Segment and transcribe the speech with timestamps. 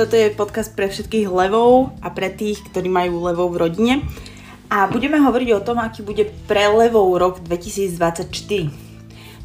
[0.00, 3.94] toto je podcast pre všetkých levov a pre tých, ktorí majú levov v rodine.
[4.72, 8.32] A budeme hovoriť o tom, aký bude pre levov rok 2024.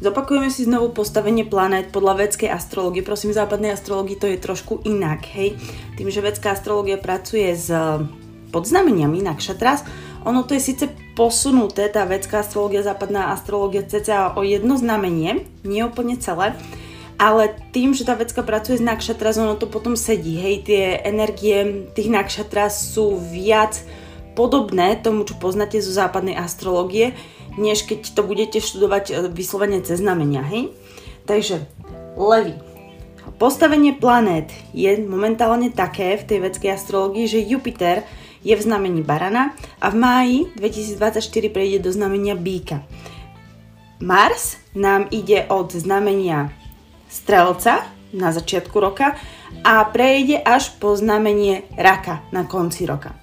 [0.00, 3.04] Zopakujeme si znovu postavenie planét podľa vedskej astrológie.
[3.04, 5.60] Prosím, západnej astrológii to je trošku inak, hej.
[6.00, 7.68] Tým, že vedská astrológia pracuje s
[8.48, 9.84] podznameniami nakšatras,
[10.24, 15.84] ono to je síce posunuté, tá vedská astrológia, západná astrológia cca o jedno znamenie, nie
[15.84, 16.56] úplne celé,
[17.16, 21.88] ale tým, že tá vecka pracuje s nakšatras, ono to potom sedí, hej, tie energie
[21.96, 23.80] tých nakšatras sú viac
[24.36, 27.16] podobné tomu, čo poznáte zo západnej astrológie,
[27.56, 30.68] než keď to budete študovať e, vyslovene cez znamenia, hej.
[31.24, 31.64] Takže,
[32.20, 32.52] levy.
[33.40, 38.04] Postavenie planét je momentálne také v tej vedskej astrológii, že Jupiter
[38.40, 42.84] je v znamení barana a v máji 2024 prejde do znamenia býka.
[44.00, 46.52] Mars nám ide od znamenia
[47.08, 49.18] strelca na začiatku roka
[49.64, 53.14] a prejde až po znamenie raka na konci roka.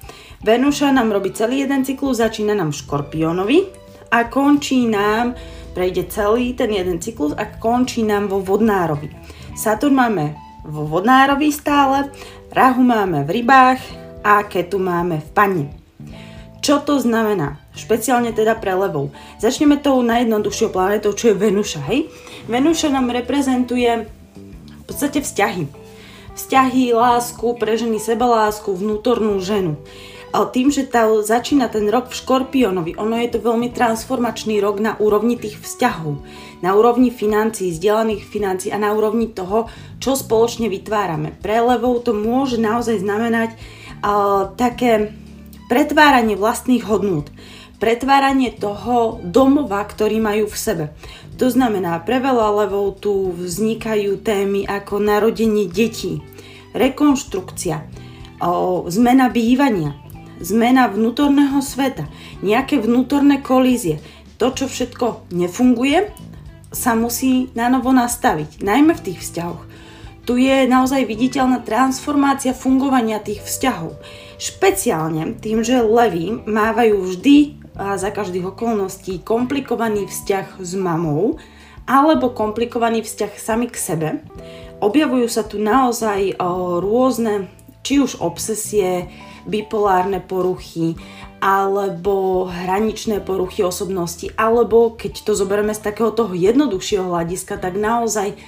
[0.44, 3.60] Venúša nám robí celý jeden cyklus, začína nám v škorpiónovi
[4.12, 5.40] a končí nám,
[5.72, 9.08] prejde celý ten jeden cyklus a končí nám vo vodnárovi.
[9.56, 10.36] Saturn máme
[10.68, 12.12] vo vodnárovi stále,
[12.54, 13.82] Rahu máme v rybách
[14.22, 15.66] a Ketu máme v pane.
[16.62, 17.63] Čo to znamená?
[17.74, 19.10] Špeciálne teda pre levou.
[19.42, 22.06] Začneme tou najjednoduchšou planetou, čo je Venuša, hej?
[22.46, 25.66] Venuša nám reprezentuje v podstate vzťahy.
[26.38, 29.78] Vzťahy, lásku, pre ženy sebalásku, vnútornú ženu.
[30.34, 34.82] Ale tým, že tá, začína ten rok v Škorpiónovi, ono je to veľmi transformačný rok
[34.82, 36.26] na úrovni tých vzťahov,
[36.66, 39.70] na úrovni financií, zdieľaných financií a na úrovni toho,
[40.02, 41.38] čo spoločne vytvárame.
[41.38, 45.14] Pre levou to môže naozaj znamenať uh, také
[45.70, 47.30] pretváranie vlastných hodnôt,
[47.84, 50.86] pretváranie toho domova, ktorý majú v sebe.
[51.36, 56.24] To znamená, pre veľa levov tu vznikajú témy ako narodenie detí,
[56.72, 57.84] rekonštrukcia,
[58.88, 60.00] zmena bývania,
[60.40, 62.08] zmena vnútorného sveta,
[62.40, 64.00] nejaké vnútorné kolízie.
[64.40, 66.08] To, čo všetko nefunguje,
[66.72, 69.60] sa musí na novo nastaviť, najmä v tých vzťahoch.
[70.24, 74.00] Tu je naozaj viditeľná transformácia fungovania tých vzťahov.
[74.40, 81.42] Špeciálne tým, že levy mávajú vždy a za každých okolností komplikovaný vzťah s mamou
[81.84, 84.10] alebo komplikovaný vzťah sami k sebe.
[84.80, 87.52] Objavujú sa tu naozaj o, rôzne,
[87.84, 89.12] či už obsesie,
[89.44, 90.96] bipolárne poruchy,
[91.44, 98.40] alebo hraničné poruchy osobnosti, alebo keď to zoberieme z takého toho jednoduchšieho hľadiska, tak naozaj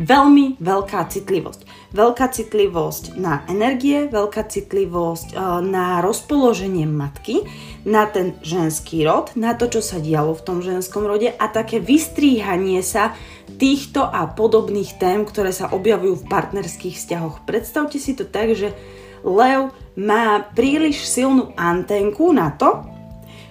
[0.00, 1.68] veľmi veľká citlivosť.
[1.88, 7.48] Veľká citlivosť na energie, veľká citlivosť e, na rozpoloženie matky,
[7.88, 11.80] na ten ženský rod, na to, čo sa dialo v tom ženskom rode a také
[11.80, 13.16] vystríhanie sa
[13.56, 17.48] týchto a podobných tém, ktoré sa objavujú v partnerských vzťahoch.
[17.48, 18.76] Predstavte si to tak, že
[19.24, 22.84] Lev má príliš silnú antenku na to,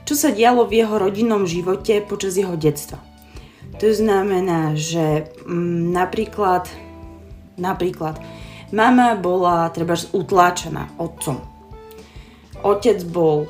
[0.07, 3.03] čo sa dialo v jeho rodinnom živote počas jeho detstva.
[3.77, 6.65] To znamená, že m, mm, napríklad,
[7.57, 8.21] napríklad
[8.71, 11.41] mama bola treba utláčaná otcom.
[12.63, 13.45] Otec bol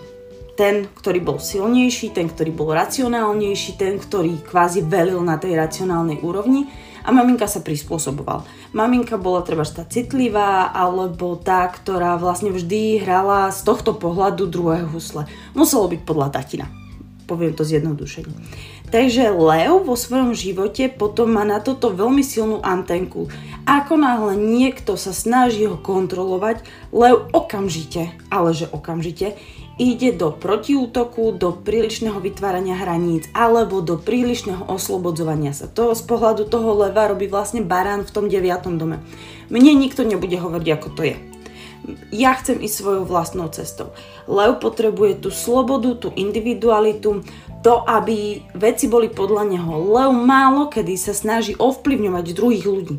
[0.57, 6.25] ten, ktorý bol silnejší, ten, ktorý bol racionálnejší, ten, ktorý kvázi velil na tej racionálnej
[6.25, 6.65] úrovni
[7.05, 8.43] a maminka sa prispôsoboval.
[8.73, 14.83] Maminka bola treba tá citlivá alebo tá, ktorá vlastne vždy hrala z tohto pohľadu druhé
[14.83, 15.29] husle.
[15.53, 16.67] Muselo byť podľa tatina.
[17.29, 18.33] Poviem to zjednodušene.
[18.87, 23.27] Takže Leo vo svojom živote potom má na toto veľmi silnú antenku.
[23.67, 26.63] Ako náhle niekto sa snaží ho kontrolovať,
[26.95, 29.35] Leo okamžite, ale že okamžite,
[29.75, 35.67] ide do protiútoku, do prílišného vytvárania hraníc alebo do prílišného oslobodzovania sa.
[35.67, 39.03] To z pohľadu toho leva robí vlastne barán v tom deviatom dome.
[39.51, 41.17] Mne nikto nebude hovoriť, ako to je
[42.11, 43.95] ja chcem ísť svojou vlastnou cestou.
[44.27, 47.23] Lev potrebuje tú slobodu, tú individualitu,
[47.65, 49.73] to, aby veci boli podľa neho.
[49.91, 52.95] Lev málo kedy sa snaží ovplyvňovať druhých ľudí.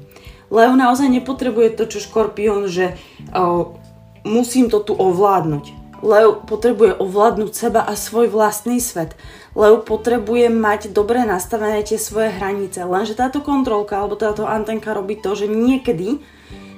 [0.49, 2.97] Lev naozaj nepotrebuje to, čo škorpión, že
[3.37, 3.77] o,
[4.25, 5.77] musím to tu ovládnuť.
[5.99, 9.19] Lev potrebuje ovládnuť seba a svoj vlastný svet.
[9.59, 12.87] Lev potrebuje mať dobre nastavené tie svoje hranice.
[12.87, 16.23] Lenže táto kontrolka alebo táto antenka robí to, že niekedy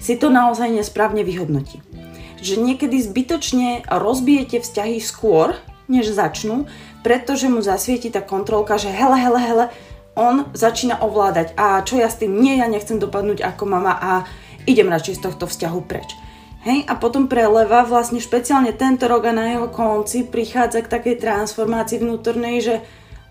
[0.00, 1.84] si to naozaj nesprávne vyhodnotí.
[2.40, 5.52] Že niekedy zbytočne rozbijete vzťahy skôr,
[5.92, 6.64] než začnú,
[7.00, 9.66] pretože mu zasvieti tá kontrolka, že hele, hele, hele,
[10.18, 11.56] on začína ovládať.
[11.56, 14.12] A čo ja s tým, nie, ja nechcem dopadnúť ako mama a
[14.68, 16.08] idem radšej z tohto vzťahu preč.
[16.60, 20.92] Hej, a potom pre leva vlastne špeciálne tento rok a na jeho konci prichádza k
[20.92, 22.74] takej transformácii vnútornej, že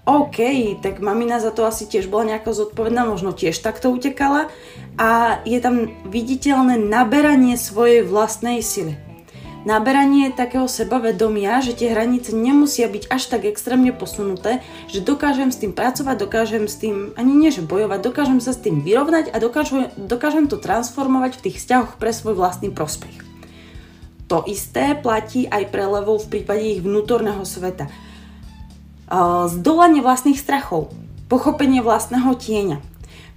[0.09, 0.41] OK,
[0.81, 4.49] tak mamina za to asi tiež bola nejako zodpovedná, možno tiež takto utekala.
[4.97, 9.08] A je tam viditeľné naberanie svojej vlastnej sily
[9.67, 15.59] naberanie takého sebavedomia, že tie hranice nemusia byť až tak extrémne posunuté, že dokážem s
[15.59, 19.37] tým pracovať, dokážem s tým ani nie že bojovať, dokážem sa s tým vyrovnať a
[19.39, 23.27] dokážem, dokážem to transformovať v tých vzťahoch pre svoj vlastný prospech.
[24.29, 27.89] To isté platí aj pre levov v prípade ich vnútorného sveta.
[29.49, 30.93] Zdolanie vlastných strachov,
[31.25, 32.77] pochopenie vlastného tieňa,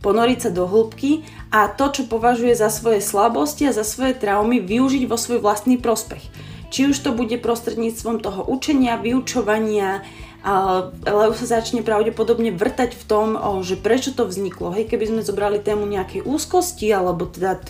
[0.02, 1.22] ponoriť sa do hĺbky
[1.54, 5.78] a to, čo považuje za svoje slabosti a za svoje traumy, využiť vo svoj vlastný
[5.78, 6.26] prospech.
[6.74, 10.02] Či už to bude prostredníctvom toho učenia, vyučovania,
[10.42, 14.74] ale sa začne pravdepodobne vrtať v tom, že prečo to vzniklo.
[14.74, 17.62] Hej, keby sme zobrali tému nejakej úzkosti alebo teda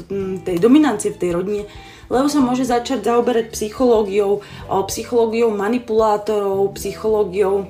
[0.47, 1.63] tej dominancie v tej rodine,
[2.09, 4.41] lebo sa môže začať zaoberať psychológiou,
[4.89, 7.69] psychológiou manipulátorov, psychológiou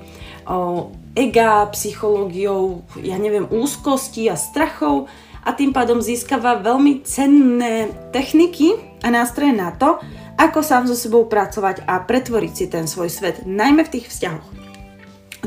[1.12, 5.12] ega, psychológiou, ja neviem, úzkosti a strachov
[5.44, 10.00] a tým pádom získava veľmi cenné techniky a nástroje na to,
[10.40, 14.48] ako sám so sebou pracovať a pretvoriť si ten svoj svet, najmä v tých vzťahoch.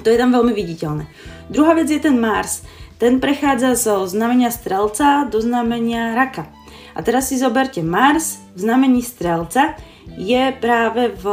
[0.03, 1.07] To je tam veľmi viditeľné.
[1.49, 2.61] Druhá vec je ten Mars.
[2.95, 6.47] Ten prechádza zo znamenia strelca do znamenia raka.
[6.95, 9.75] A teraz si zoberte, Mars v znamení strelca
[10.15, 11.25] je práve v,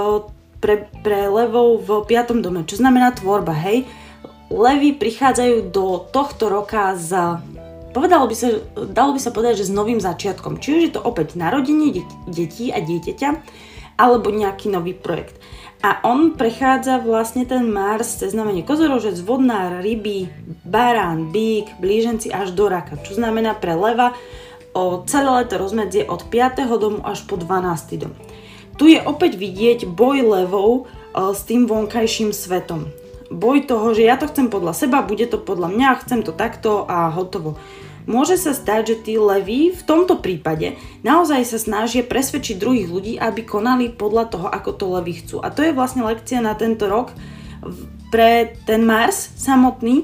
[0.59, 3.87] pre, pre levou v piatom dome, čo znamená tvorba, hej?
[4.53, 7.11] Levy prichádzajú do tohto roka s
[7.93, 8.49] povedalo by sa,
[8.89, 10.59] dalo by sa povedať, že s novým začiatkom.
[10.59, 13.31] Či už je to opäť narodenie detí a dieťaťa,
[14.01, 15.37] alebo nejaký nový projekt.
[15.83, 20.31] A on prechádza vlastne ten Mars cez znamenie kozorožec, vodnár, ryby,
[20.63, 22.97] barán, bík, blíženci až do raka.
[23.03, 24.15] Čo znamená pre leva
[24.73, 26.71] o celé leto rozmedzie od 5.
[26.81, 27.99] domu až po 12.
[27.99, 28.15] dom.
[28.79, 33.02] Tu je opäť vidieť boj levou s tým vonkajším svetom
[33.33, 36.85] boj toho, že ja to chcem podľa seba, bude to podľa mňa, chcem to takto
[36.85, 37.57] a hotovo.
[38.03, 40.75] Môže sa stať, že tí leví v tomto prípade
[41.07, 45.39] naozaj sa snažia presvedčiť druhých ľudí, aby konali podľa toho, ako to leví chcú.
[45.39, 47.15] A to je vlastne lekcia na tento rok
[48.11, 50.03] pre ten Mars samotný.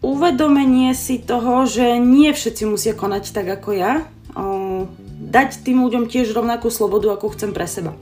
[0.00, 3.92] Uvedomenie si toho, že nie všetci musia konať tak ako ja.
[4.32, 7.92] O, dať tým ľuďom tiež rovnakú slobodu, ako chcem pre seba.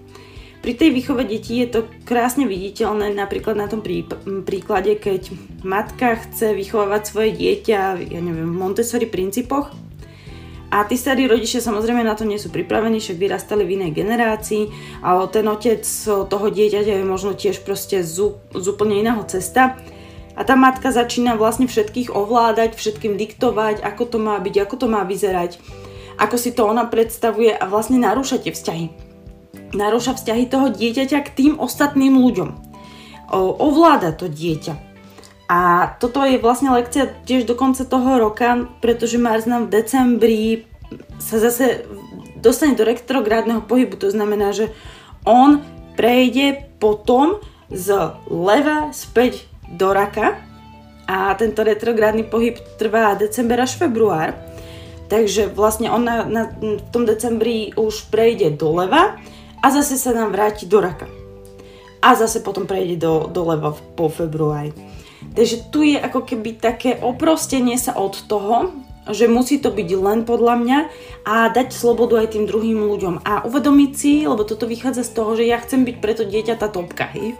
[0.60, 4.04] Pri tej výchove detí je to krásne viditeľné napríklad na tom prí,
[4.44, 5.32] príklade, keď
[5.64, 9.72] matka chce vychovávať svoje dieťa, ja neviem, v Montessori princípoch
[10.68, 14.62] a tí starí rodičia samozrejme na to nie sú pripravení, však vyrastali v inej generácii
[15.00, 19.80] a ten otec toho dieťaťa je možno tiež proste z, z úplne iného cesta.
[20.38, 24.86] A tá matka začína vlastne všetkých ovládať, všetkým diktovať, ako to má byť, ako to
[24.86, 25.58] má vyzerať,
[26.20, 29.09] ako si to ona predstavuje a vlastne narúša tie vzťahy
[29.74, 32.50] narúša vzťahy toho dieťaťa k tým ostatným ľuďom.
[33.34, 34.90] Ovláda to dieťa.
[35.50, 40.42] A toto je vlastne lekcia tiež do konca toho roka, pretože Mars nám v decembri
[41.18, 41.86] sa zase
[42.38, 43.98] dostane do retrográdneho pohybu.
[43.98, 44.70] To znamená, že
[45.26, 45.62] on
[45.98, 50.38] prejde potom z leva späť do raka
[51.10, 54.34] a tento retrográdny pohyb trvá december až február.
[55.10, 59.18] Takže vlastne on na, na, v tom decembri už prejde do leva
[59.60, 61.06] a zase sa nám vráti do raka.
[62.00, 64.72] A zase potom prejde do, do leva po februári.
[65.36, 68.72] Takže tu je ako keby také oprostenie sa od toho,
[69.08, 70.78] že musí to byť len podľa mňa
[71.28, 75.36] a dať slobodu aj tým druhým ľuďom a uvedomiť si, lebo toto vychádza z toho,
[75.36, 77.36] že ja chcem byť preto dieťa tá topka, hej.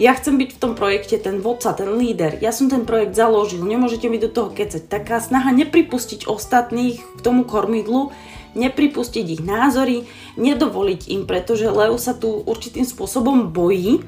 [0.00, 2.40] Ja chcem byť v tom projekte ten vodca, ten líder.
[2.40, 4.88] Ja som ten projekt založil, nemôžete mi do toho kecať.
[4.88, 8.08] Taká snaha nepripustiť ostatných k tomu kormidlu
[8.54, 10.04] nepripustiť ich názory,
[10.36, 14.04] nedovoliť im, pretože Leo sa tu určitým spôsobom bojí,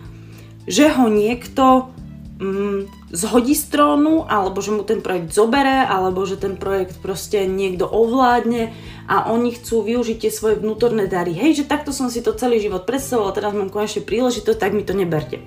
[0.64, 1.92] že ho niekto
[2.40, 7.46] mm, zhodí z trónu, alebo že mu ten projekt zobere, alebo že ten projekt proste
[7.46, 8.72] niekto ovládne
[9.06, 11.36] a oni chcú využiť tie svoje vnútorné dary.
[11.36, 14.82] Hej, že takto som si to celý život predstavoval, teraz mám konečne príležitosť, tak mi
[14.82, 15.40] to neberte.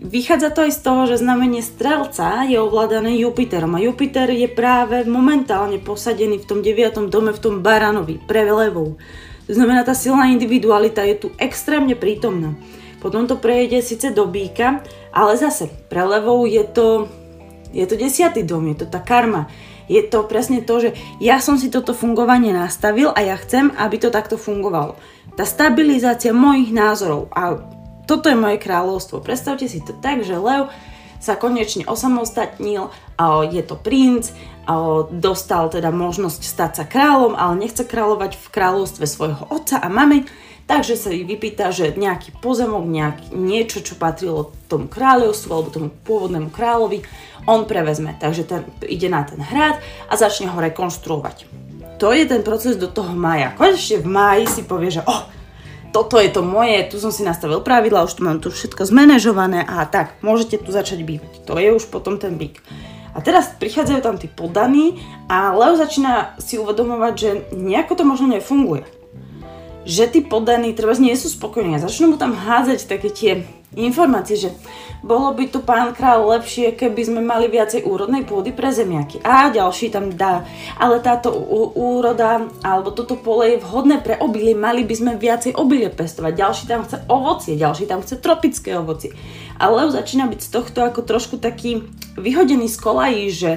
[0.00, 5.04] Vychádza to aj z toho, že znamenie strelca je ovládané Jupiterom a Jupiter je práve
[5.04, 7.12] momentálne posadený v tom 9.
[7.12, 8.96] dome v tom baranovi, pre levou.
[9.44, 12.56] To znamená, tá silná individualita je tu extrémne prítomná.
[13.04, 14.80] Potom to prejde síce do býka,
[15.12, 17.04] ale zase pre levou je to,
[17.68, 19.52] je to desiatý dom, je to tá karma.
[19.84, 24.00] Je to presne to, že ja som si toto fungovanie nastavil a ja chcem, aby
[24.00, 24.96] to takto fungovalo.
[25.36, 27.60] Tá stabilizácia mojich názorov a
[28.10, 29.22] toto je moje kráľovstvo.
[29.22, 30.66] Predstavte si to tak, že Leo
[31.22, 34.34] sa konečne osamostatnil, a je to princ,
[34.66, 39.86] a dostal teda možnosť stať sa kráľom, ale nechce kráľovať v kráľovstve svojho otca a
[39.86, 40.26] mamy,
[40.70, 46.54] Takže sa vypýta, že nejaký pozemok, nejaký, niečo, čo patrilo tomu kráľovstvu alebo tomu pôvodnému
[46.54, 47.02] kráľovi,
[47.50, 48.14] on prevezme.
[48.14, 51.50] Takže ten ide na ten hrad a začne ho rekonštruovať.
[51.98, 53.50] To je ten proces do toho maja.
[53.58, 55.26] Konečne v máji si povie, že oh,
[55.90, 59.66] toto je to moje, tu som si nastavil pravidla, už tu mám tu všetko zmanéžované
[59.66, 61.42] a tak, môžete tu začať bývať.
[61.46, 62.62] To je už potom ten byk.
[63.10, 68.30] A teraz prichádzajú tam tí podaní a Leo začína si uvedomovať, že nejako to možno
[68.30, 68.86] nefunguje
[69.84, 73.32] že tí podaní treba nie sú spokojní a začnú mu tam hádzať také tie
[73.78, 74.50] informácie, že
[75.00, 79.22] bolo by tu pán král lepšie, keby sme mali viacej úrodnej pôdy pre zemiaky.
[79.24, 80.44] A ďalší tam dá,
[80.76, 81.32] ale táto
[81.78, 86.32] úroda alebo toto pole je vhodné pre obilie, mali by sme viacej obilie pestovať.
[86.36, 89.14] Ďalší tam chce ovocie, ďalší tam chce tropické ovocie.
[89.56, 91.86] A Leo začína byť z tohto ako trošku taký
[92.20, 93.50] vyhodený z kolají, že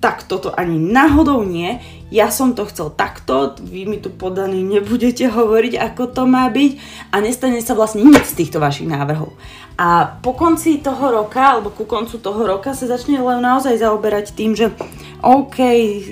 [0.00, 1.76] tak toto ani náhodou nie,
[2.08, 6.72] ja som to chcel takto, vy mi tu podaní nebudete hovoriť, ako to má byť
[7.12, 9.36] a nestane sa vlastne nič z týchto vašich návrhov.
[9.80, 14.36] A po konci toho roka, alebo ku koncu toho roka sa začne len naozaj zaoberať
[14.36, 14.72] tým, že
[15.20, 15.60] OK,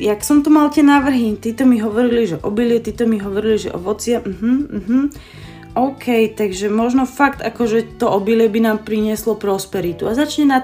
[0.00, 3.72] jak som tu mal tie návrhy, títo mi hovorili, že obilie, títo mi hovorili, že
[3.72, 5.04] ovocie, uh-huh, uh-huh.
[5.76, 10.58] OK, takže možno fakt akože to obilie by nám prinieslo prosperitu a začne na,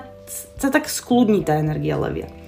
[0.61, 2.44] sa tak skľudní tá energia levia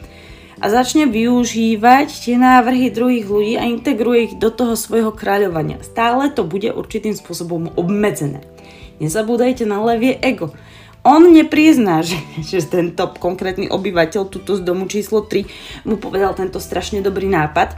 [0.56, 5.84] a začne využívať tie návrhy druhých ľudí a integruje ich do toho svojho kráľovania.
[5.84, 8.40] Stále to bude určitým spôsobom obmedzené.
[8.96, 10.56] Nezabúdajte na levie ego.
[11.06, 16.58] On neprizná, že, že tento konkrétny obyvateľ tuto z domu číslo 3 mu povedal tento
[16.58, 17.76] strašne dobrý nápad.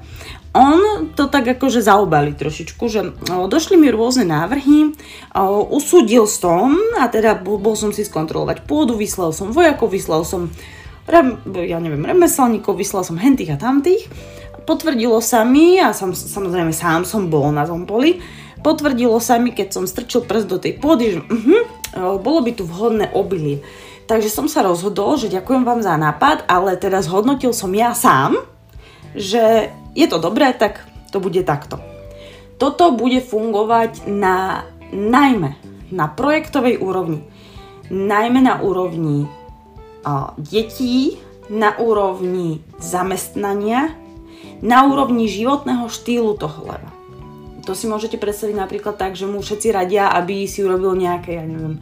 [0.56, 4.96] On to tak akože zaobali trošičku, že došli mi rôzne návrhy,
[5.70, 10.48] usúdil som a teda bol som si skontrolovať pôdu, vyslal som vojakov, vyslal som
[11.08, 14.06] rem, ja neviem, remeselníkov, vyslal som hentých a tamtých.
[14.68, 18.20] Potvrdilo sa mi, a sam, samozrejme sám som bol na tom poli,
[18.60, 22.68] potvrdilo sa mi, keď som strčil prst do tej pôdy, že uh-huh, bolo by tu
[22.68, 23.64] vhodné obilie.
[24.08, 28.36] Takže som sa rozhodol, že ďakujem vám za nápad, ale teda zhodnotil som ja sám,
[29.16, 31.80] že je to dobré, tak to bude takto.
[32.60, 35.56] Toto bude fungovať na najmä
[35.88, 37.24] na projektovej úrovni,
[37.88, 39.28] najmä na úrovni
[40.38, 43.96] detí na úrovni zamestnania,
[44.60, 46.90] na úrovni životného štýlu toho leva.
[47.64, 51.44] To si môžete predstaviť napríklad tak, že mu všetci radia, aby si urobil nejaké, ja
[51.44, 51.80] neviem,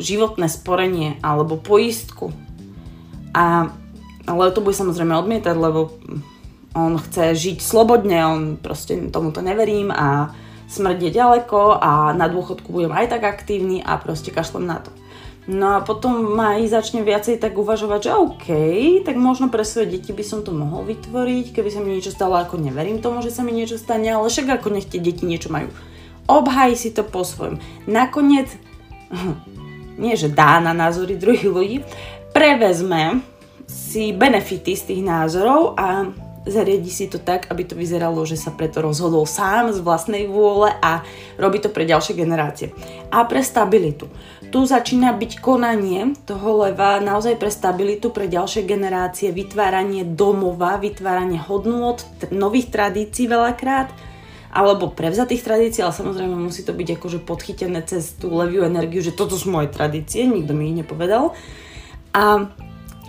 [0.00, 2.34] životné sporenie alebo poistku.
[3.36, 3.70] A,
[4.26, 5.94] ale to bude samozrejme odmietať, lebo
[6.72, 10.32] on chce žiť slobodne, on proste tomuto neverím a
[10.72, 14.88] smrť je ďaleko a na dôchodku budem aj tak aktívny a proste kašlem na to.
[15.50, 18.46] No a potom ma aj začne viacej tak uvažovať, že OK,
[19.02, 22.38] tak možno pre svoje deti by som to mohol vytvoriť, keby sa mi niečo stalo,
[22.38, 25.50] ako neverím tomu, že sa mi niečo stane, ale však ako nech tie deti niečo
[25.50, 25.66] majú.
[26.30, 27.58] Obhaj si to po svojom.
[27.90, 28.54] Nakoniec,
[30.02, 31.76] nie že dá na názory druhých ľudí,
[32.30, 33.26] prevezme
[33.66, 36.06] si benefity z tých názorov a
[36.46, 40.70] zariadi si to tak, aby to vyzeralo, že sa preto rozhodol sám z vlastnej vôle
[40.82, 41.02] a
[41.38, 42.74] robí to pre ďalšie generácie.
[43.10, 44.10] A pre stabilitu.
[44.52, 51.40] Tu začína byť konanie toho leva naozaj pre stabilitu pre ďalšie generácie, vytváranie domova, vytváranie
[51.40, 51.96] hodnôt,
[52.28, 53.88] nových tradícií veľakrát,
[54.52, 59.16] alebo prevzatých tradícií, ale samozrejme musí to byť akože podchytené cez tú leviu energiu, že
[59.16, 61.32] toto sú moje tradície, nikto mi ich nepovedal.
[62.12, 62.52] A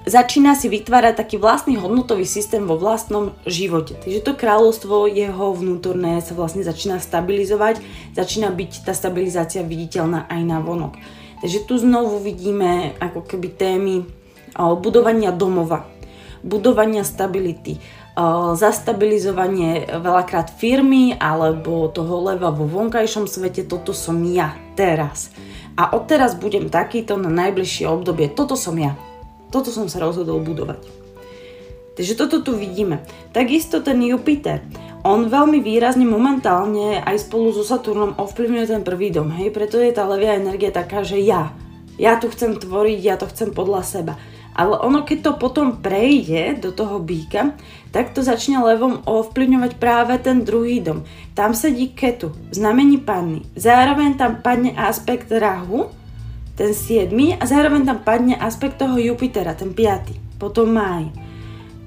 [0.07, 3.99] začína si vytvárať taký vlastný hodnotový systém vo vlastnom živote.
[3.99, 7.83] Takže to kráľovstvo jeho vnútorné sa vlastne začína stabilizovať,
[8.15, 10.95] začína byť tá stabilizácia viditeľná aj na vonok.
[11.43, 14.07] Takže tu znovu vidíme ako keby témy
[14.55, 15.83] budovania domova,
[16.39, 17.83] budovania stability,
[18.55, 25.35] zastabilizovanie veľakrát firmy alebo toho leva vo vonkajšom svete, toto som ja teraz.
[25.75, 28.95] A odteraz budem takýto na najbližšie obdobie, toto som ja.
[29.51, 31.02] Toto som sa rozhodol budovať.
[31.93, 33.05] Takže toto tu vidíme.
[33.29, 34.65] Takisto ten Jupiter.
[35.05, 39.29] On veľmi výrazne momentálne aj spolu so Saturnom ovplyvňuje ten prvý dom.
[39.35, 39.53] Hej?
[39.53, 41.53] Preto je tá levia energia taká, že ja.
[42.01, 44.13] Ja tu chcem tvoriť, ja to chcem podľa seba.
[44.53, 47.57] Ale ono, keď to potom prejde do toho býka,
[47.89, 51.05] tak to začne levom ovplyvňovať práve ten druhý dom.
[51.33, 53.45] Tam sedí ketu, znamení panny.
[53.57, 55.89] Zároveň tam padne aspekt rahu,
[56.53, 57.09] ten 7
[57.41, 61.09] a zároveň tam padne aspekt toho Jupitera, ten 5, potom máj.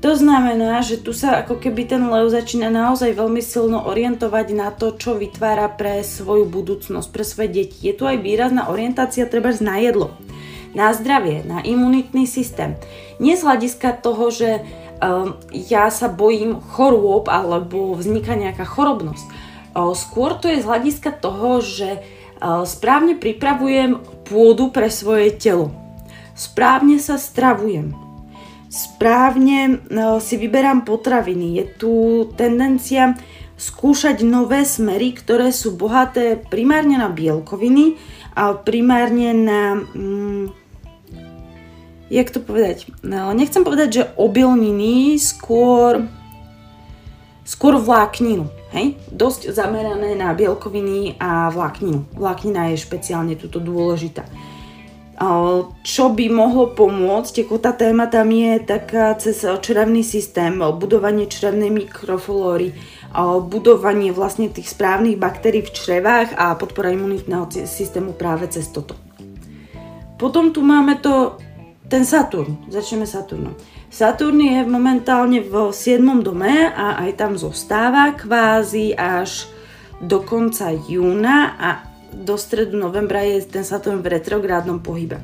[0.06, 4.70] To znamená, že tu sa ako keby ten Leo začína naozaj veľmi silno orientovať na
[4.70, 7.90] to, čo vytvára pre svoju budúcnosť, pre svoje deti.
[7.90, 10.14] Je tu aj výrazná orientácia treba na jedlo,
[10.78, 12.78] na zdravie, na imunitný systém.
[13.18, 14.62] Nie z hľadiska toho, že
[15.02, 19.26] um, ja sa bojím chorôb alebo vzniká nejaká chorobnosť
[19.76, 22.00] Skôr to je z hľadiska toho, že
[22.64, 25.68] správne pripravujem pôdu pre svoje telo.
[26.32, 28.05] Správne sa stravujem.
[28.76, 29.80] Správne
[30.20, 31.56] si vyberám potraviny.
[31.56, 31.92] Je tu
[32.36, 33.16] tendencia
[33.56, 37.96] skúšať nové smery, ktoré sú bohaté primárne na bielkoviny
[38.36, 39.60] a primárne na...
[39.96, 40.52] Mm,
[42.12, 42.84] jak to povedať?
[43.00, 46.04] No, nechcem povedať, že obilniny, skôr
[47.46, 48.50] skôr vlákninu.
[48.74, 48.98] Hej?
[49.08, 52.04] Dosť zamerané na bielkoviny a vlákninu.
[52.12, 54.26] Vláknina je špeciálne tuto dôležitá.
[55.80, 61.72] Čo by mohlo pomôcť, ako tá téma tam je taká cez črevný systém, budovanie črevnej
[61.72, 62.76] mikroflóry,
[63.48, 68.92] budovanie vlastne tých správnych baktérií v črevách a podpora imunitného systému práve cez toto.
[70.20, 71.40] Potom tu máme to,
[71.88, 72.68] ten Saturn.
[72.68, 73.56] Začneme Saturnom.
[73.88, 76.02] Saturn je momentálne v 7.
[76.20, 79.48] dome a aj tam zostáva kvázi až
[79.96, 81.70] do konca júna a
[82.24, 85.20] do stredu novembra je ten Saturn v retrográdnom pohybe.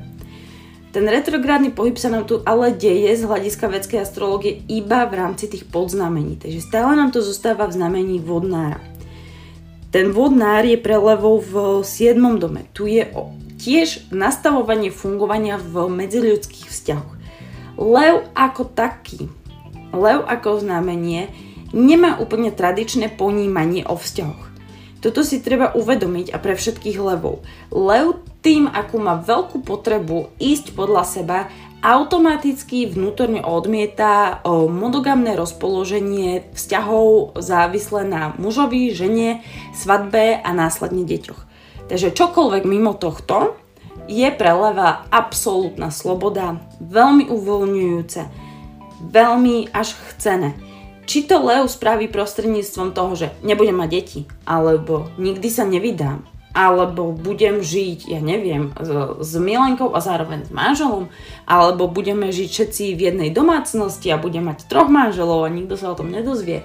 [0.93, 5.49] Ten retrográdny pohyb sa nám tu ale deje z hľadiska vedskej astrológie iba v rámci
[5.49, 8.77] tých podznamení, takže stále nám to zostáva v znamení vodnára.
[9.89, 12.17] Ten vodnár je prelevou v 7.
[12.37, 12.69] dome.
[12.77, 13.09] Tu je
[13.57, 17.13] tiež nastavovanie fungovania v medziľudských vzťahoch.
[17.81, 19.33] Lev ako taký,
[19.93, 21.33] lev ako znamenie,
[21.73, 24.52] nemá úplne tradičné ponímanie o vzťahoch.
[25.03, 27.43] Toto si treba uvedomiť a pre všetkých levov.
[27.75, 31.39] Lev tým, ako má veľkú potrebu ísť podľa seba,
[31.83, 39.43] automaticky vnútorne odmieta monogamné rozpoloženie vzťahov závislé na mužovi, žene,
[39.75, 41.43] svadbe a následne deťoch.
[41.91, 43.59] Takže čokoľvek mimo tohto
[44.07, 48.21] je pre leva absolútna sloboda, veľmi uvoľňujúce,
[49.11, 50.55] veľmi až chcené.
[51.03, 57.11] Či to Leo spraví prostredníctvom toho, že nebudem mať deti, alebo nikdy sa nevydám, alebo
[57.11, 61.09] budem žiť, ja neviem, s, s milenkou a zároveň s manželom,
[61.49, 65.91] alebo budeme žiť všetci v jednej domácnosti a budem mať troch manželov a nikto sa
[65.91, 66.61] o tom nedozvie.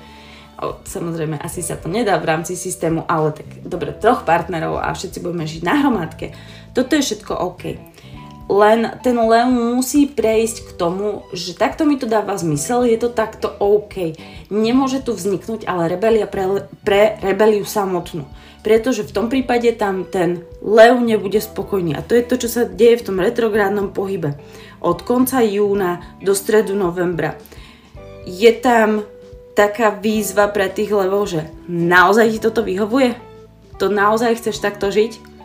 [0.84, 5.22] Samozrejme, asi sa to nedá v rámci systému, ale tak dobre, troch partnerov a všetci
[5.24, 6.34] budeme žiť na hromadke.
[6.76, 7.62] Toto je všetko OK.
[8.48, 13.12] Len ten Leon musí prejsť k tomu, že takto mi to dáva zmysel, je to
[13.12, 14.16] takto OK.
[14.48, 18.24] Nemôže tu vzniknúť ale rebelia pre, pre rebeliu samotnú.
[18.64, 21.92] Pretože v tom prípade tam ten Lev nebude spokojný.
[21.94, 24.40] A to je to, čo sa deje v tom retrográdnom pohybe.
[24.80, 27.36] Od konca júna do stredu novembra.
[28.24, 29.04] Je tam
[29.52, 33.12] taká výzva pre tých levov, že naozaj ti toto vyhovuje?
[33.76, 35.37] To naozaj chceš takto žiť?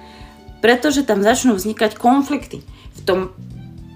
[0.64, 2.64] Pretože tam začnú vznikať konflikty
[2.96, 3.20] v, tom,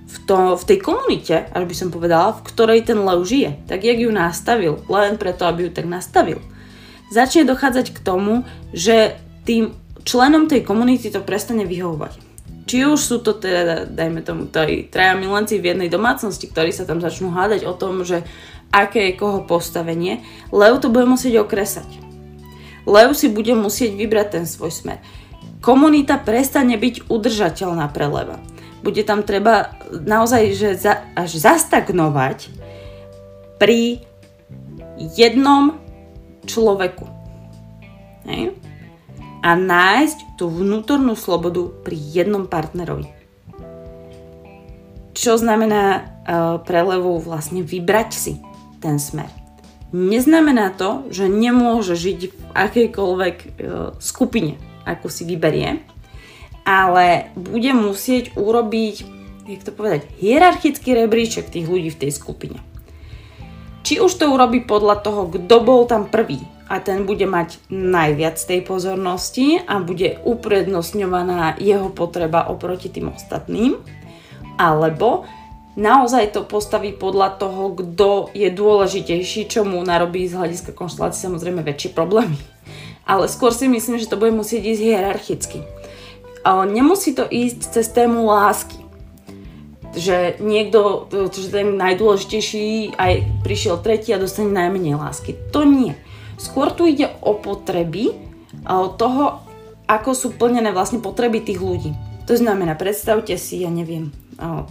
[0.04, 3.88] v, to, v tej komunite, až by som povedala, v ktorej ten lev žije, tak
[3.88, 6.44] jak ju nastavil, len preto, aby ju tak nastavil.
[7.08, 8.44] Začne dochádzať k tomu,
[8.76, 9.16] že
[9.48, 9.72] tým
[10.04, 12.20] členom tej komunity to prestane vyhovovať.
[12.68, 16.84] Či už sú to teda, dajme tomu, aj traja milenci v jednej domácnosti, ktorí sa
[16.84, 18.28] tam začnú hádať o tom, že
[18.76, 20.20] aké je koho postavenie,
[20.52, 21.88] Lev to bude musieť okresať.
[22.84, 25.00] Lev si bude musieť vybrať ten svoj smer
[25.68, 28.40] komunita prestane byť udržateľná pre leva.
[28.80, 32.48] Bude tam treba naozaj že za, až zastagnovať
[33.60, 34.00] pri
[34.96, 35.76] jednom
[36.48, 37.04] človeku.
[38.32, 38.56] Hej?
[39.44, 43.12] A nájsť tú vnútornú slobodu pri jednom partnerovi.
[45.12, 48.34] Čo znamená uh, pre levu vlastne vybrať si
[48.80, 49.28] ten smer.
[49.92, 53.48] Neznamená to, že nemôže žiť v akejkoľvek uh,
[54.00, 54.56] skupine
[54.88, 55.84] ako si vyberie,
[56.64, 58.96] ale bude musieť urobiť,
[59.48, 62.60] jak to povedať, hierarchický rebríček tých ľudí v tej skupine.
[63.88, 68.36] Či už to urobí podľa toho, kto bol tam prvý a ten bude mať najviac
[68.36, 73.80] tej pozornosti a bude uprednostňovaná jeho potreba oproti tým ostatným,
[74.60, 75.24] alebo
[75.80, 81.64] naozaj to postaví podľa toho, kto je dôležitejší, čo mu narobí z hľadiska konštelácie samozrejme
[81.64, 82.57] väčšie problémy
[83.08, 85.60] ale skôr si myslím, že to bude musieť ísť hierarchicky.
[86.46, 88.84] Nemusí to ísť cez tému lásky.
[89.98, 95.34] Že niekto, že ten najdôležitejší aj prišiel tretí a dostane najmenej lásky.
[95.56, 95.96] To nie.
[96.38, 98.14] Skôr tu ide o potreby
[99.00, 99.42] toho,
[99.88, 101.96] ako sú plnené vlastne potreby tých ľudí.
[102.28, 104.12] To znamená, predstavte si, ja neviem,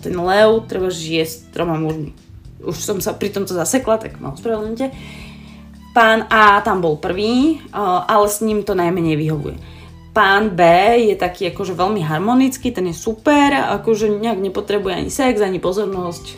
[0.04, 2.12] ten Leo treba žije s troma mužmi.
[2.62, 4.92] Už som sa pri tomto zasekla, tak ma ospravedlňte
[5.96, 9.56] Pán A tam bol prvý, ale s ním to najmenej vyhovuje.
[10.12, 10.60] Pán B
[11.08, 16.36] je taký akože veľmi harmonický, ten je super, akože nejak nepotrebuje ani sex, ani pozornosť,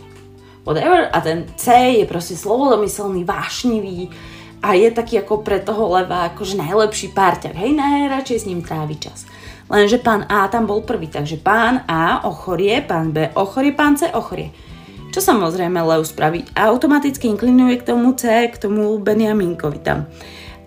[0.62, 1.10] whatever.
[1.10, 4.14] A ten C je proste slobodomyselný, vášnivý,
[4.62, 8.98] a je taký ako pre toho leva akože najlepší párťak, hej, najradšej s ním trávi
[8.98, 9.26] čas.
[9.70, 14.10] Lenže pán A tam bol prvý, takže pán A ochorie, pán B ochorie, pán C
[14.10, 14.50] ochorie.
[15.08, 16.44] Čo samozrejme Lev spraví?
[16.52, 20.06] Automaticky inklinuje k tomu C, k tomu Benjaminkovi tam.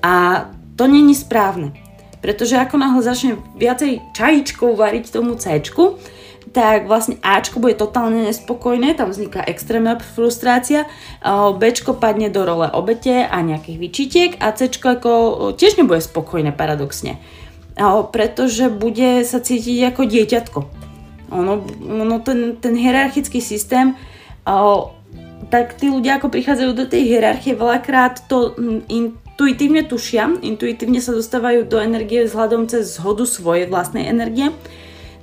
[0.02, 1.78] A to není správne.
[2.22, 5.62] Pretože ako náhle začne viacej čajíčkov variť tomu C,
[6.52, 10.84] tak vlastne Ačko bude totálne nespokojné, tam vzniká extrémna frustrácia,
[11.56, 15.12] Bčko padne do role obete a nejakých vyčitiek a Cčko ako
[15.56, 17.22] tiež nebude spokojné paradoxne
[18.12, 20.60] pretože bude sa cítiť ako dieťatko.
[21.32, 23.96] Ono, ono ten, ten hierarchický systém,
[25.52, 28.56] tak tí ľudia ako prichádzajú do tej hierarchie veľakrát to
[28.88, 34.54] intuitívne tušia, intuitívne sa dostávajú do energie vzhľadom cez zhodu svojej vlastnej energie.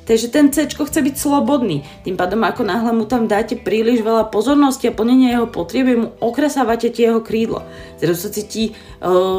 [0.09, 1.85] Takže ten C chce byť slobodný.
[2.00, 6.09] Tým pádom, ako náhle mu tam dáte príliš veľa pozornosti a plnenia jeho potrieby, mu
[6.24, 7.61] okresávate tie jeho krídlo.
[8.00, 8.72] Zrazu sa cíti,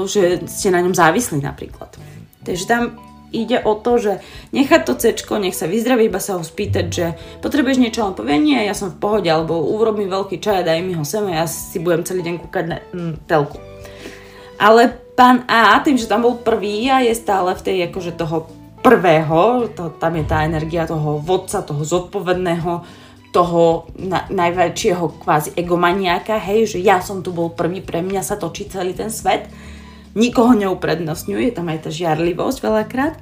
[0.05, 1.89] že ste na ňom závislí napríklad.
[2.45, 4.13] Takže tam ide o to, že
[4.51, 7.05] nechať to C, nech sa vyzdraví, iba sa ho spýtať, že
[7.39, 10.93] potrebuješ niečo, on povie, nie, ja som v pohode, alebo urob veľký čaj daj mi
[10.97, 13.57] ho sem a ja si budem celý deň kúkať na mm, telku.
[14.59, 18.51] Ale pán A, tým, že tam bol prvý a je stále v tej akože toho
[18.79, 22.83] prvého, to, tam je tá energia toho vodca, toho zodpovedného,
[23.29, 28.35] toho na, najväčšieho kvázi egomaniáka, hej, že ja som tu bol prvý, pre mňa sa
[28.39, 29.45] točí celý ten svet,
[30.13, 33.15] nikoho neuprednostňuje, je tam aj tá žiarlivosť veľakrát,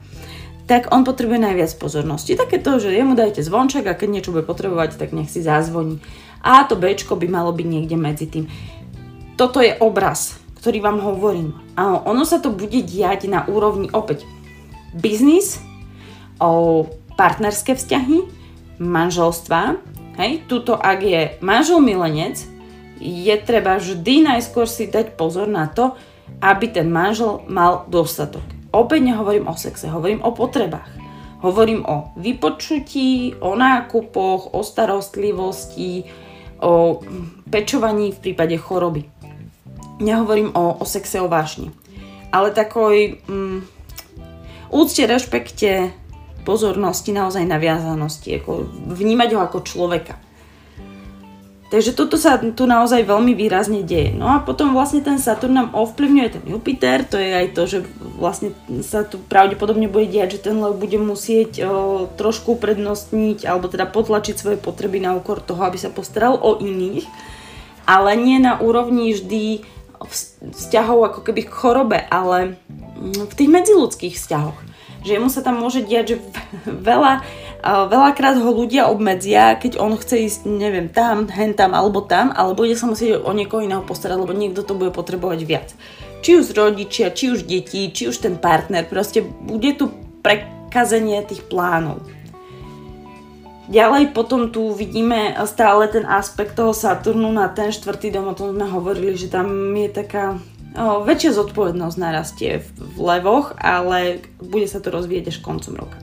[0.67, 2.35] tak on potrebuje najviac pozornosti.
[2.35, 6.03] Také to, že jemu dajte zvonček a keď niečo bude potrebovať, tak nech si zazvoní.
[6.43, 8.51] A to B by malo byť niekde medzi tým.
[9.39, 11.55] Toto je obraz, ktorý vám hovorím.
[11.79, 14.27] A ono sa to bude diať na úrovni opäť
[14.91, 15.63] biznis,
[16.37, 16.85] o
[17.17, 18.29] partnerské vzťahy,
[18.77, 19.77] manželstva.
[20.17, 22.41] Hej, tuto ak je manžel milenec,
[22.97, 25.93] je treba vždy najskôr si dať pozor na to,
[26.41, 28.43] aby ten manžel mal dostatok.
[28.71, 30.89] Opäť nehovorím o sexe, hovorím o potrebách.
[31.41, 36.03] Hovorím o vypočutí, o nákupoch, o starostlivosti,
[36.61, 37.01] o
[37.49, 39.05] pečovaní v prípade choroby.
[40.01, 41.73] Nehovorím o, o sexe, o vášni.
[42.33, 43.59] Ale takoj mm,
[44.73, 45.93] úcte, rešpekte,
[46.45, 48.41] pozornosti, naozaj naviazanosti.
[48.41, 50.26] Ako vnímať ho ako človeka.
[51.67, 54.15] Takže toto sa tu naozaj veľmi výrazne deje.
[54.15, 57.79] No a potom vlastne ten Saturn nám ovplyvňuje ten Jupiter, to je aj to, že
[58.15, 63.67] vlastne sa tu pravdepodobne bude diať, že ten lev bude musieť o, trošku prednostniť alebo
[63.67, 67.03] teda potlačiť svoje potreby na úkor toho, aby sa postaral o iných,
[67.83, 69.67] ale nie na úrovni vždy
[70.55, 72.55] vzťahov ako keby k chorobe, ale
[73.27, 76.17] v tých medziludských vzťahoch že mu sa tam môže diať, že
[76.89, 77.21] veľa,
[77.63, 82.57] veľakrát ho ľudia obmedzia, keď on chce ísť, neviem, tam, hen tam alebo tam, ale
[82.57, 85.69] bude sa musieť o niekoho iného postarať, lebo niekto to bude potrebovať viac.
[86.25, 89.93] Či už rodičia, či už deti, či už ten partner, proste bude tu
[90.25, 92.01] prekazenie tých plánov.
[93.67, 98.55] Ďalej potom tu vidíme stále ten aspekt toho Saturnu na ten štvrtý dom, o tom
[98.55, 100.39] sme hovorili, že tam je taká
[100.77, 105.97] o, väčšia zodpovednosť narastie v, levoch, ale bude sa to rozvíjať až koncom roka.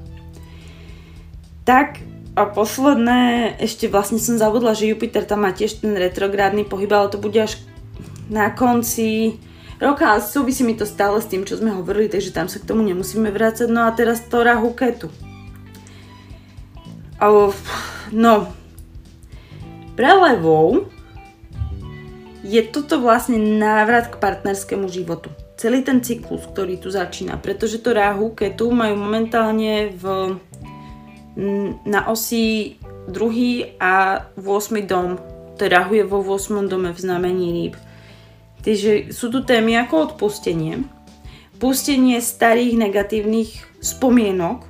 [1.63, 2.03] Tak
[2.35, 7.07] a posledné, ešte vlastne som zabudla, že Jupiter tam má tiež ten retrográdny pohyb, ale
[7.07, 7.63] to bude až
[8.27, 9.39] na konci
[9.79, 12.67] roka a súvisí mi to stále s tým, čo sme hovorili, takže tam sa k
[12.67, 13.71] tomu nemusíme vrácať.
[13.71, 15.09] No a teraz to Rahu Ketu.
[18.15, 18.53] No,
[19.97, 20.91] pre levou
[22.45, 25.33] je toto vlastne návrat k partnerskému životu.
[25.57, 30.37] Celý ten cyklus, ktorý tu začína, pretože to Rahu, Ketu majú momentálne v,
[31.89, 32.77] na osi
[33.09, 34.45] druhý a 8
[34.85, 35.17] dom.
[35.57, 37.75] To Rahu je vo 8 dome v znamení rýb.
[38.61, 40.85] Takže sú tu témy ako odpustenie,
[41.57, 44.65] pustenie starých negatívnych spomienok,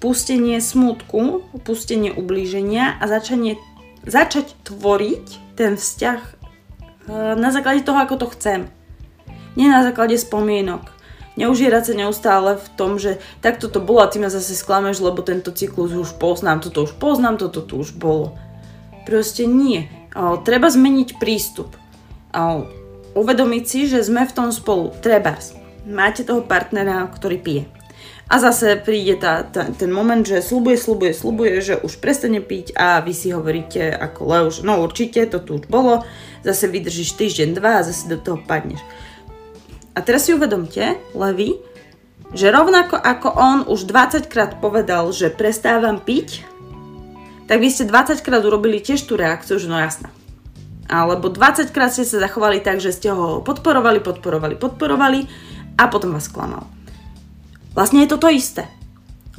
[0.00, 3.56] pustenie smutku, pustenie ublíženia a začanie,
[4.04, 6.37] začať tvoriť ten vzťah
[7.10, 8.60] na základe toho, ako to chcem.
[9.56, 10.92] Nie na základe spomienok.
[11.38, 15.22] Neužierať sa neustále v tom, že takto to bolo a ty ma zase sklameš, lebo
[15.22, 18.34] tento cyklus už poznám, toto už poznám, toto tu už bolo.
[19.06, 19.86] Proste nie.
[20.18, 21.78] O, treba zmeniť prístup.
[22.34, 22.66] O,
[23.14, 24.90] uvedomiť si, že sme v tom spolu.
[24.98, 25.38] Treba.
[25.86, 27.64] Máte toho partnera, ktorý pije.
[28.28, 32.76] A zase príde tá, tá, ten moment, že slubuje, slubuje, slubuje, že už prestane piť
[32.76, 36.04] a vy si hovoríte ako že no určite, to tu už bolo,
[36.42, 38.80] zase vydržíš týždeň, dva a zase do toho padneš.
[39.96, 41.58] A teraz si uvedomte, Levi,
[42.30, 46.44] že rovnako ako on už 20 krát povedal, že prestávam piť,
[47.48, 50.12] tak vy ste 20 krát urobili tiež tú reakciu, že no jasná.
[50.88, 55.20] Alebo 20 krát ste sa zachovali tak, že ste ho podporovali, podporovali, podporovali
[55.80, 56.68] a potom vás klamal.
[57.72, 58.77] Vlastne je to to isté.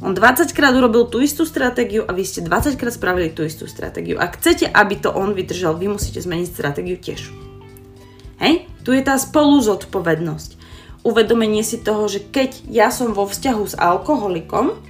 [0.00, 3.68] On 20 krát urobil tú istú stratégiu a vy ste 20 krát spravili tú istú
[3.68, 4.16] stratégiu.
[4.16, 7.28] Ak chcete, aby to on vydržal, vy musíte zmeniť stratégiu tiež.
[8.40, 8.64] Hej?
[8.80, 10.56] Tu je tá spolu zodpovednosť.
[11.04, 14.80] Uvedomenie si toho, že keď ja som vo vzťahu s alkoholikom,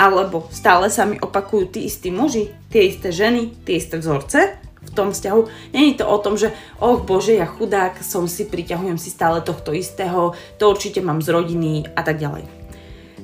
[0.00, 4.90] alebo stále sa mi opakujú tí istí muži, tie isté ženy, tie isté vzorce v
[4.96, 5.72] tom vzťahu.
[5.76, 9.76] Není to o tom, že oh bože, ja chudák som si, priťahujem si stále tohto
[9.76, 12.55] istého, to určite mám z rodiny a tak ďalej.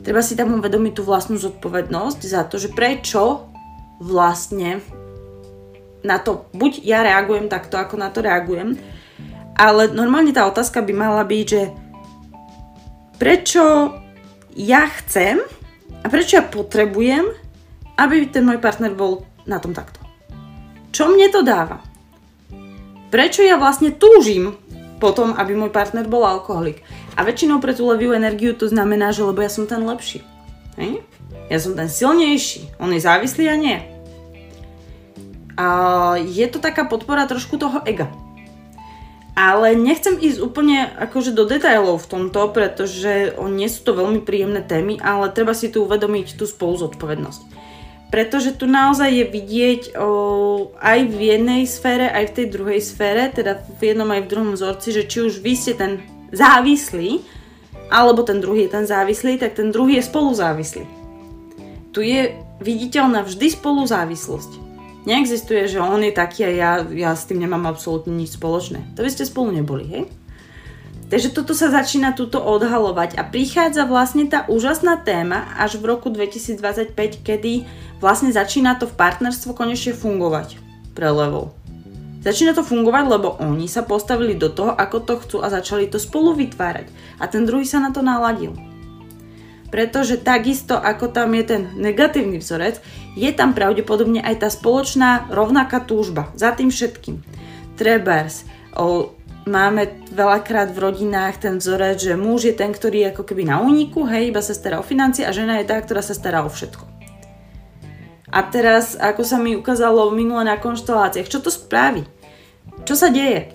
[0.02, 3.46] Treba si tam uvedomiť tú vlastnú zodpovednosť za to, že prečo
[4.02, 4.82] vlastne
[6.02, 8.74] na to, buď ja reagujem takto, ako na to reagujem,
[9.54, 11.62] ale normálne tá otázka by mala byť, že
[13.22, 13.94] prečo
[14.58, 15.38] ja chcem
[16.02, 17.30] a prečo ja potrebujem,
[17.94, 20.02] aby ten môj partner bol na tom takto.
[20.90, 21.78] Čo mne to dáva?
[23.14, 24.58] Prečo ja vlastne túžim
[24.98, 26.82] potom, aby môj partner bol alkoholik.
[27.12, 30.24] A väčšinou pre tú levú energiu to znamená, že lebo ja som ten lepší.
[30.80, 31.04] Hej?
[31.52, 32.72] Ja som ten silnejší.
[32.80, 33.78] On je závislý a nie.
[35.60, 35.66] A
[36.16, 38.08] je to taká podpora trošku toho ega.
[39.32, 44.60] Ale nechcem ísť úplne akože do detailov v tomto, pretože nie sú to veľmi príjemné
[44.64, 47.62] témy, ale treba si tu uvedomiť tú spolu zodpovednosť
[48.12, 53.32] pretože tu naozaj je vidieť o, aj v jednej sfére, aj v tej druhej sfére,
[53.32, 57.20] teda v jednom aj v druhom vzorci, že či už vy ste ten závislý,
[57.92, 60.84] alebo ten druhý je ten závislý, tak ten druhý je spoluzávislý.
[61.92, 62.32] Tu je
[62.64, 64.52] viditeľná vždy spoluzávislosť.
[65.04, 68.96] Neexistuje, že on je taký a ja, ja s tým nemám absolútne nič spoločné.
[68.96, 70.04] To by ste spolu neboli, hej?
[71.12, 76.08] Takže toto sa začína túto odhalovať a prichádza vlastne tá úžasná téma až v roku
[76.08, 77.68] 2025, kedy
[78.00, 80.56] vlastne začína to v partnerstvo konečne fungovať
[80.96, 81.52] pre levou.
[82.22, 85.98] Začína to fungovať, lebo oni sa postavili do toho, ako to chcú a začali to
[85.98, 86.86] spolu vytvárať.
[87.18, 88.54] A ten druhý sa na to naladil.
[89.74, 92.78] Pretože takisto, ako tam je ten negatívny vzorec,
[93.18, 97.18] je tam pravdepodobne aj tá spoločná rovnaká túžba za tým všetkým.
[97.74, 98.46] Trebers,
[98.78, 99.16] o,
[99.48, 103.58] máme veľakrát v rodinách ten vzorec, že muž je ten, ktorý je ako keby na
[103.58, 106.52] úniku, hej, iba sa stará o financie a žena je tá, ktorá sa stará o
[106.52, 106.91] všetko.
[108.32, 112.08] A teraz, ako sa mi ukázalo minule na konšteláciách, čo to spraví?
[112.88, 113.52] Čo sa deje?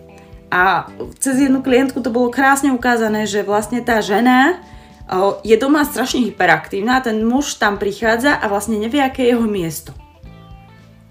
[0.53, 0.87] A
[1.17, 4.61] cez jednu klientku to bolo krásne ukázané, že vlastne tá žena
[5.43, 9.91] je doma strašne hyperaktívna, ten muž tam prichádza a vlastne nevie, aké je jeho miesto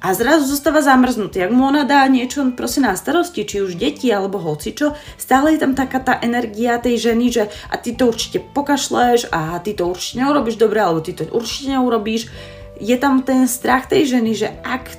[0.06, 1.42] a zrazu zostáva zamrznutý.
[1.42, 5.66] Ak mu ona dá niečo proste na starosti, či už deti alebo hocičo, stále je
[5.66, 9.90] tam taká tá energia tej ženy, že a ty to určite pokašleš a ty to
[9.90, 12.30] určite neurobíš dobre, alebo ty to určite neurobíš.
[12.76, 14.92] Je tam ten strach tej ženy, že ak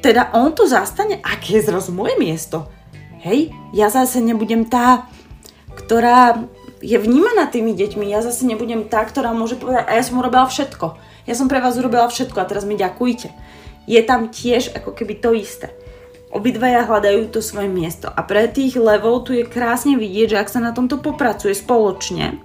[0.00, 2.66] teda on to zastane, aké je zrazu moje miesto?
[3.20, 5.06] Hej, ja zase nebudem tá,
[5.76, 6.48] ktorá
[6.80, 10.48] je vnímaná tými deťmi, ja zase nebudem tá, ktorá môže povedať, a ja som urobila
[10.48, 10.96] všetko.
[11.28, 13.28] Ja som pre vás urobila všetko a teraz mi ďakujte
[13.90, 15.74] je tam tiež ako keby to isté.
[16.30, 20.52] Obidvaja hľadajú to svoje miesto a pre tých levov tu je krásne vidieť, že ak
[20.52, 22.38] sa na tomto popracuje spoločne,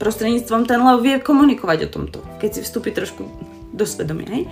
[0.00, 3.28] prostredníctvom ten lev vie komunikovať o tomto, keď si vstúpi trošku
[3.74, 4.44] do svedomia, hej?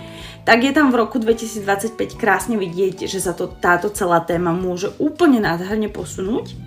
[0.43, 4.91] tak je tam v roku 2025 krásne vidieť, že sa to, táto celá téma môže
[4.99, 6.59] úplne nádherne posunúť,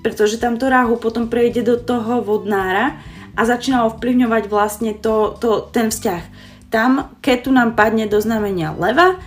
[0.00, 2.96] pretože tamto ráhu potom prejde do toho vodnára
[3.36, 9.18] a začína ovplyvňovať vlastne to, to, ten vzťah tam ketu nám padne do znamenia leva,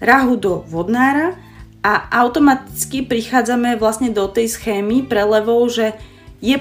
[0.00, 1.36] rahu do vodnára
[1.84, 5.94] a automaticky prichádzame vlastne do tej schémy pre levou, že
[6.40, 6.58] je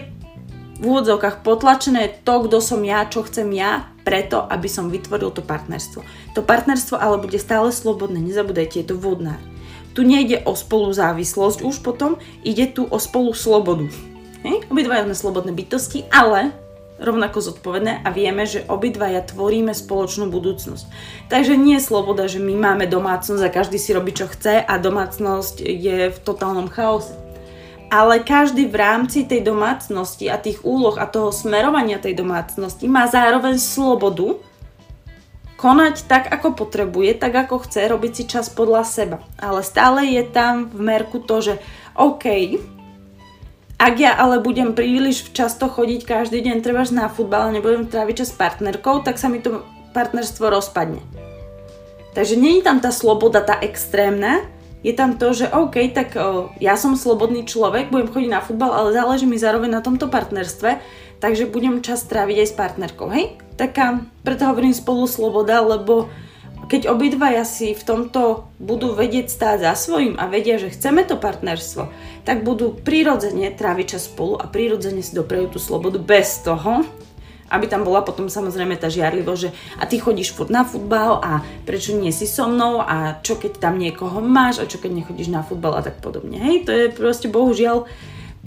[0.78, 5.44] v úvodzovkách potlačené to, kto som ja, čo chcem ja, preto, aby som vytvoril to
[5.44, 6.00] partnerstvo.
[6.32, 9.44] To partnerstvo ale bude stále slobodné, nezabudajte, je to vodnár.
[9.92, 12.16] Tu nejde o spoluzávislosť už potom,
[12.48, 13.92] ide tu o spolu slobodu.
[14.48, 14.64] Hej?
[14.72, 16.56] Obidvaja sme slobodné bytosti, ale
[17.04, 20.88] rovnako zodpovedné a vieme, že obidvaja tvoríme spoločnú budúcnosť.
[21.28, 24.74] Takže nie je sloboda, že my máme domácnosť a každý si robí čo chce a
[24.80, 27.27] domácnosť je v totálnom chaose.
[27.88, 33.08] Ale každý v rámci tej domácnosti a tých úloh a toho smerovania tej domácnosti má
[33.08, 34.36] zároveň slobodu
[35.58, 39.18] konať tak, ako potrebuje, tak, ako chce, robiť si čas podľa seba.
[39.40, 41.54] Ale stále je tam v merku to, že
[41.98, 42.60] OK,
[43.78, 48.26] ak ja ale budem príliš často chodiť každý deň trebárs na futbal a nebudem tráviť
[48.26, 51.02] čas s partnerkou, tak sa mi to partnerstvo rozpadne.
[52.18, 54.42] Takže je tam tá sloboda, tá extrémna,
[54.88, 58.72] je tam to, že OK, tak o, ja som slobodný človek, budem chodiť na futbal,
[58.72, 60.80] ale záleží mi zároveň na tomto partnerstve,
[61.20, 63.36] takže budem čas tráviť aj s partnerkou, hej?
[63.60, 66.08] Taká, preto hovorím spolu sloboda, lebo
[66.72, 71.20] keď obidvaja si v tomto budú vedieť stáť za svojím a vedia, že chceme to
[71.20, 71.92] partnerstvo,
[72.24, 76.88] tak budú prirodzene tráviť čas spolu a prirodzene si doprejú tú slobodu bez toho,
[77.48, 81.44] aby tam bola potom samozrejme tá žiarlivosť, že a ty chodíš furt na futbal a
[81.64, 85.32] prečo nie si so mnou a čo keď tam niekoho máš a čo keď nechodíš
[85.32, 86.40] na futbal a tak podobne.
[86.40, 87.88] Hej, to je proste bohužiaľ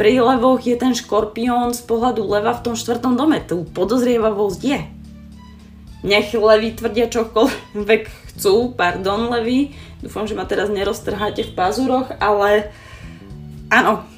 [0.00, 3.36] pri levoch je ten škorpión z pohľadu leva v tom štvrtom dome.
[3.44, 4.80] Tu podozrievavosť je.
[6.00, 12.72] Nech levy tvrdia čokoľvek chcú, pardon levy, dúfam, že ma teraz neroztrháte v pazuroch, ale
[13.68, 14.08] áno,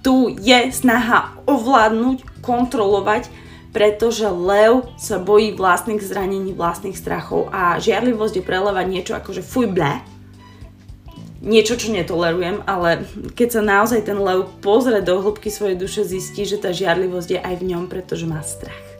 [0.00, 3.28] tu je snaha ovládnuť, kontrolovať
[3.70, 9.46] pretože lev sa bojí vlastných zranení, vlastných strachov a žiarlivosť je prelevať niečo ako že
[9.46, 10.02] fuj ble,
[11.40, 16.44] niečo, čo netolerujem, ale keď sa naozaj ten lev pozrie do hĺbky svojej duše, zistí,
[16.44, 18.90] že tá žiarlivosť je aj v ňom, pretože má strach.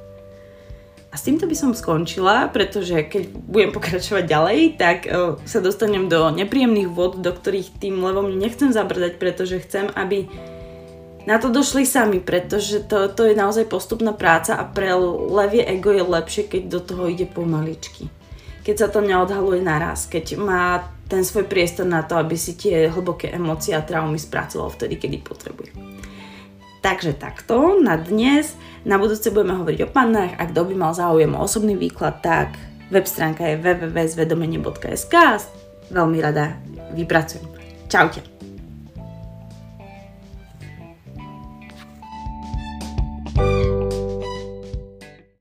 [1.11, 6.07] A s týmto by som skončila, pretože keď budem pokračovať ďalej, tak uh, sa dostanem
[6.07, 10.31] do nepríjemných vod, do ktorých tým levom nechcem zabrdať, pretože chcem, aby
[11.29, 14.93] na to došli sami, pretože to, to je naozaj postupná práca a pre
[15.29, 18.09] levie ego je lepšie, keď do toho ide pomaličky.
[18.65, 22.87] Keď sa to neodhaluje naraz, keď má ten svoj priestor na to, aby si tie
[22.87, 25.75] hlboké emócie a traumy spracoval vtedy, kedy potrebuje.
[26.81, 28.57] Takže takto na dnes.
[28.89, 30.41] Na budúce budeme hovoriť o pannách.
[30.41, 32.57] Ak kto by mal záujem o osobný výklad, tak
[32.89, 35.15] web stránka je www.zvedomenie.sk
[35.91, 36.57] Veľmi rada
[36.97, 37.45] vypracujem.
[37.91, 38.30] Čaute.